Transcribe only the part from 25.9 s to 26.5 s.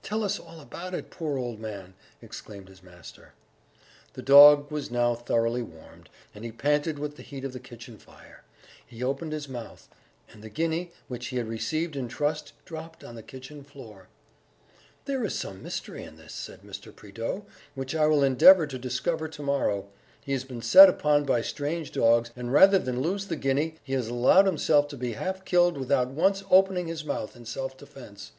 once